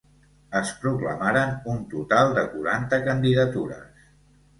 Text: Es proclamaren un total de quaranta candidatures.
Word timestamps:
Es 0.59 0.69
proclamaren 0.85 1.51
un 1.73 1.83
total 1.91 2.33
de 2.39 2.45
quaranta 2.55 2.99
candidatures. 3.09 4.09